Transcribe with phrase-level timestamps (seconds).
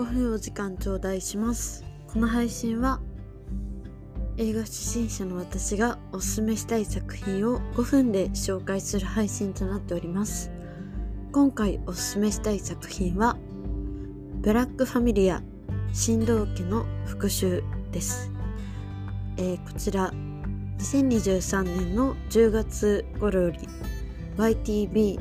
[0.00, 1.84] 5分お時間頂戴します。
[2.10, 3.00] この配信は
[4.38, 10.50] 映画初心者の私がおすすめしたい作品を5分で紹介する配信となっております。
[11.32, 13.36] 今回おすすめしたい作品は
[14.40, 15.42] ブラックファミリア
[15.92, 17.60] 新道家の復讐
[17.92, 18.32] です、
[19.36, 20.10] えー、こちら
[20.78, 23.58] 2023年の10月頃より
[24.38, 25.18] YTV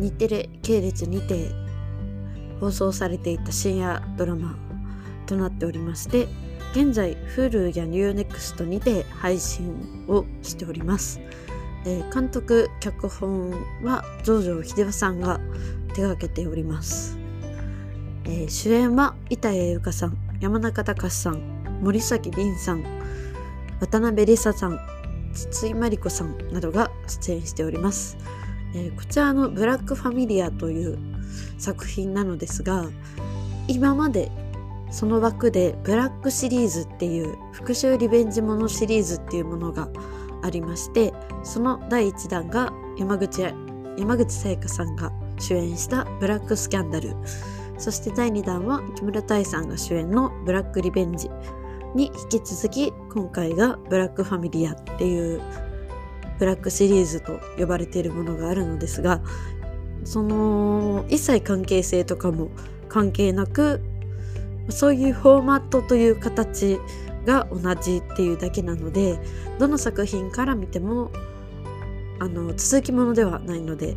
[0.00, 1.59] 日テレ系列にて
[2.60, 4.56] 放送されていた深夜ドラマ
[5.26, 6.28] となっておりまして
[6.72, 11.20] 現在 Hulu や UNEXT にて配信をしております、
[11.84, 13.50] えー、監督脚本
[13.82, 15.40] は増上秀夫さんが
[15.94, 17.18] 手がけております、
[18.24, 22.84] えー、主演は板谷由香さん山中隆さん森崎凛さん
[23.80, 24.78] 渡辺梨沙さん
[25.32, 28.16] 筒井真理子さんなどが出演しております、
[28.74, 30.98] えー、こちらの「ブラックファミリア」という
[31.58, 32.86] 作品なのですが
[33.68, 34.30] 今まで
[34.90, 39.88] その枠でブラックシリーズっていう復讐リベンジものシリーズっていうものが
[40.42, 41.12] ありまして
[41.44, 43.42] その第1弾が山口
[43.96, 47.14] 山口さやかさんが主演したブラックスキャンダル。
[47.80, 51.30] そして第2弾は木村多江さんが主演のブラックリベンジ
[51.94, 55.40] に引き続き今回がブラックファミリアっていう
[56.40, 59.20] ブラックシリーズと呼ばれているものがあるのですが
[60.04, 62.48] その一切関係性とかも
[62.88, 63.82] 関係なく
[64.70, 66.78] そういうフォーマットという形
[67.26, 69.18] が同じっていうだけなので
[69.58, 71.10] どの作品から見ても
[72.18, 73.96] あの続きものではないので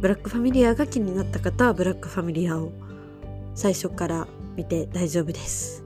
[0.00, 2.72] ブラックファミリアが気になった方はブラックファミリアを
[3.54, 5.84] 最初から見て大丈夫です、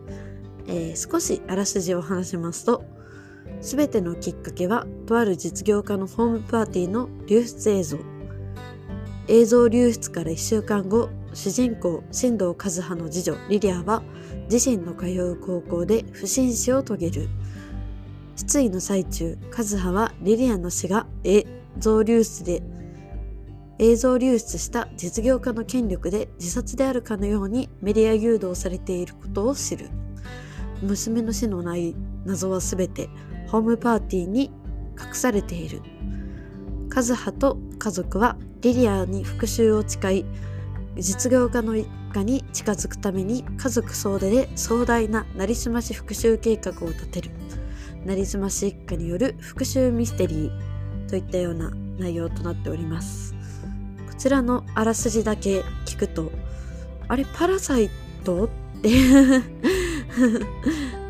[0.67, 2.96] えー、少しあらすじを話しますと
[3.61, 7.99] 全てのきっかけはとある実業家のホームパーティーの流出映像。
[9.29, 14.03] 映像流出から1週間後主人公新藤和葉の次女リリアは
[14.51, 17.29] 自身の通う高校で不審死を遂げる。
[18.37, 21.47] 失意の最中和葉はリリアの死が映
[21.79, 22.63] 像流出で
[23.79, 29.91] 映像流出した実業家の権力で自殺であるかのようにメディア誘導されていることを知る。
[30.83, 31.95] 娘の死のない
[32.25, 33.09] 謎は全て
[33.47, 34.51] ホームパーティーに
[34.99, 35.83] 隠されている。
[36.95, 40.25] 和葉と家族はリリアに復讐を誓い
[40.97, 47.31] 実業家の一家に近づくために家族総出で壮大ななりすまし復讐計画を立てる。
[48.07, 53.35] なりすまし一家による復讐ミステリーといったような内容となっております。
[54.09, 56.33] こちらのあらすじだけ聞くと
[57.09, 57.91] あれパラサイ
[58.25, 58.45] ト？
[58.45, 58.49] っ
[58.81, 58.91] て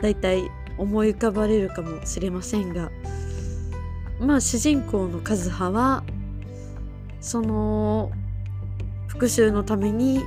[0.02, 2.91] だいたい 思い浮かばれるかもしれませんが
[4.20, 6.04] まあ主人公のカズハは
[7.20, 8.10] その
[9.09, 10.22] 復讐のために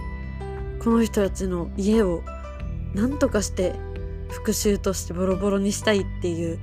[0.83, 2.23] この人たちの家を
[2.93, 3.73] 何とかして
[4.29, 6.59] 復讐としてボロボロにしたいっていう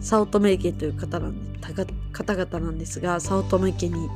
[0.00, 1.34] 早乙女家という方なん
[2.12, 4.08] 方々なんですが早乙女家に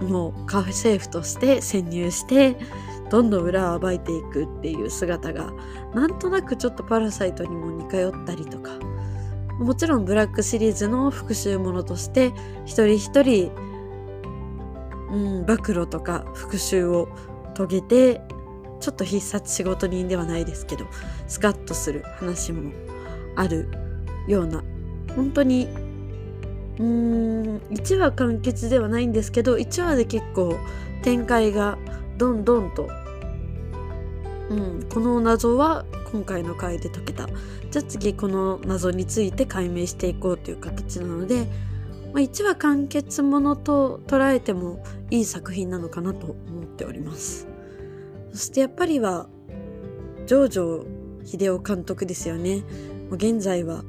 [0.00, 2.56] もうカフェセーフとして潜入して
[3.12, 5.52] どんどん裏を暴いていくっていう姿が
[5.94, 8.70] なんとなくちょっとパラサイトにも似通ったりとか。
[9.58, 12.32] もちろんブラックシリーズの復讐ものとして
[12.64, 13.52] 一人一人
[15.12, 17.06] うん、暴露とか復讐を
[17.54, 18.20] 遂げて
[18.80, 20.86] ちょっと必殺仕事人ではないですけど
[21.28, 22.72] スカッとする話も
[23.36, 23.68] ある
[24.26, 24.64] ような
[25.14, 25.68] 本当に
[26.78, 30.56] うーん1話完結ではないんですけど1話で結構
[31.02, 31.76] 展開が
[32.16, 32.88] どんどんと、
[34.50, 37.26] うん、この謎は今回の回で解けた。
[37.70, 41.46] じゃあ次この謎について解明していこうという形なので
[42.12, 47.48] まあ、1話完結ものと捉えてもいい作品なのかなと思っております。
[48.32, 49.28] そしてやっぱりは
[50.26, 50.84] 上場
[51.24, 52.64] 秀夫監督ですよね。
[53.10, 53.82] 現在は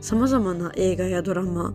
[0.00, 1.74] 様々な映画やドラマ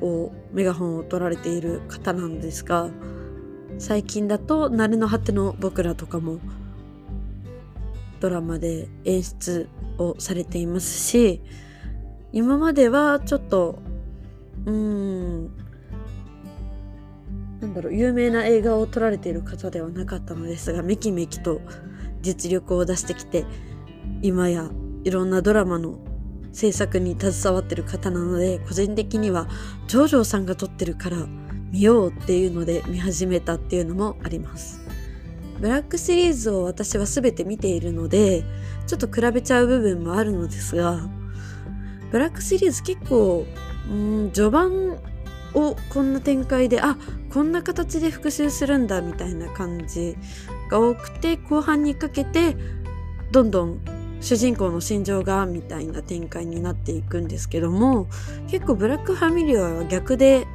[0.00, 2.90] をメガホンを取られている方なんですが
[3.78, 6.38] 最近だと「慣れの果ての僕ら」とかも
[8.20, 11.40] ドラマで演出をされていますし
[12.32, 13.78] 今まではちょっと
[14.64, 15.50] うーん
[17.60, 21.60] なんだろう有名な映画を撮られている方ではなかったのですがめきめきと
[22.20, 23.44] 実力を出してきて
[24.22, 24.70] 今や
[25.04, 25.98] いろんなドラマの
[26.52, 29.48] 制作に携わってる方なので個人的には
[29.86, 31.26] ジョージョーさんが撮ってるから
[31.72, 34.80] 見ようっていうので見始めたっていうのもあります。
[35.62, 38.42] ブラックシリーズを私は全て見ているので
[38.88, 41.08] ちょっと比べちゃう部分もあるのですが
[42.10, 43.46] ブラックシリーズ結構
[43.88, 44.98] うん序盤
[45.54, 46.96] をこんな展開であ
[47.32, 50.16] こんな形で復習するんだみたいな感じ
[50.68, 52.56] が多くて後半にかけて
[53.30, 53.80] どんどん
[54.20, 58.08] 主人公の心情がみたいな展開になっていくんですけども
[58.48, 60.46] 結構ブラックファミリアは逆で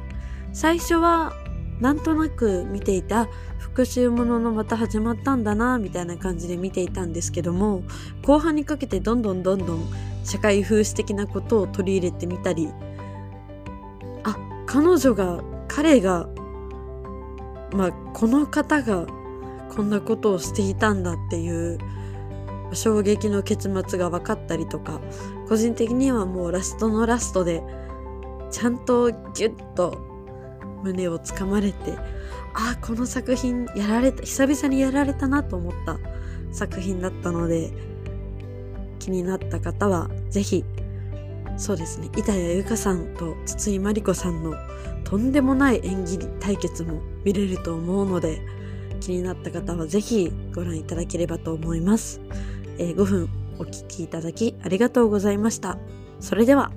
[0.58, 1.34] 最初は
[1.78, 3.28] なんとなく見ていた
[3.60, 7.84] 復讐もののまた始まったんだなみたいな感じで見ていたんですけども
[8.22, 9.88] 後半にかけてどんどんどんどん
[10.24, 12.70] 社会風刺的なことを取り入れてみたり
[14.24, 16.28] あ彼女が彼が
[17.72, 19.06] まあこの方が
[19.70, 21.78] こんなことをしていたんだっていう
[22.72, 25.00] 衝撃の結末が分かったりとか
[25.48, 27.62] 個人的にはもうラストのラストで
[28.50, 30.07] ちゃんとギュッと
[30.82, 31.96] 胸をつかまれて
[32.54, 35.98] あこの作品やられた久々にやられたなと思った
[36.52, 37.72] 作品だったので
[38.98, 40.64] 気になった方は是非
[41.56, 44.54] そうですね板谷由香さんと筒井真理子さんの
[45.04, 48.40] とんでもない演技対決も見れると思うので
[49.00, 52.20] 気になった方は是非ご覧いただければと思います、
[52.78, 53.28] えー、5分
[53.58, 55.78] お聴きいただきありがとうございました。
[56.20, 56.72] それでは。